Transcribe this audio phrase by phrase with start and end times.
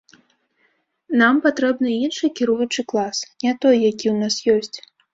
[1.21, 4.77] Нам патрэбны іншы кіруючы клас, не той, які ў нас ёсць.